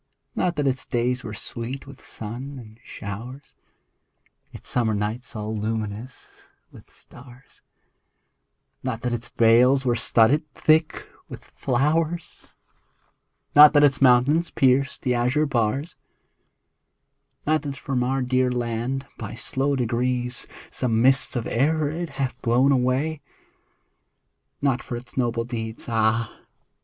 Not 0.35 0.55
that 0.55 0.65
its 0.65 0.87
days 0.87 1.23
were 1.23 1.35
sweet 1.35 1.85
with 1.85 2.03
sun 2.07 2.57
and 2.57 2.79
showers; 2.83 3.53
Its 4.51 4.67
summer 4.67 4.95
nights 4.95 5.35
all 5.35 5.55
luminous 5.55 6.47
with 6.71 6.89
stars: 6.91 7.61
Not 8.81 9.03
that 9.03 9.13
its 9.13 9.27
vales 9.29 9.85
were 9.85 9.93
studded 9.93 10.51
thick 10.55 11.07
with 11.29 11.43
flowers; 11.45 12.57
Not 13.55 13.73
that 13.73 13.83
its 13.83 14.01
mountains 14.01 14.49
pierced 14.49 15.03
the 15.03 15.13
azure 15.13 15.45
bars; 15.45 15.97
Not 17.45 17.61
that 17.61 17.77
from 17.77 18.03
our 18.03 18.23
dear 18.23 18.51
land, 18.51 19.05
by 19.19 19.35
slow 19.35 19.75
degrees, 19.75 20.47
Some 20.71 20.99
mists 20.99 21.35
of 21.35 21.45
error 21.45 21.91
it 21.91 22.09
hath 22.09 22.41
blown 22.41 22.71
away; 22.71 23.21
Not 24.63 24.81
for 24.81 24.95
its 24.97 25.15
noble 25.15 25.43
deeds— 25.45 25.85
ah 25.89 26.35